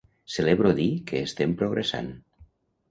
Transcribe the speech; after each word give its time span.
Celebro 0.35 0.71
dir 0.79 0.87
que 1.11 1.21
estem 1.29 1.55
progressant. 1.63 2.13